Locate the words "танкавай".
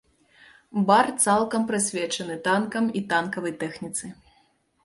3.15-3.53